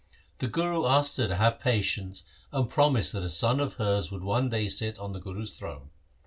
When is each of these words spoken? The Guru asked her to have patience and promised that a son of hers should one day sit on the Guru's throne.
The 0.39 0.47
Guru 0.47 0.87
asked 0.87 1.15
her 1.17 1.27
to 1.27 1.35
have 1.35 1.59
patience 1.59 2.23
and 2.51 2.67
promised 2.67 3.13
that 3.13 3.21
a 3.21 3.29
son 3.29 3.59
of 3.59 3.75
hers 3.75 4.07
should 4.07 4.23
one 4.23 4.49
day 4.49 4.67
sit 4.67 4.97
on 4.97 5.13
the 5.13 5.19
Guru's 5.19 5.53
throne. 5.53 5.91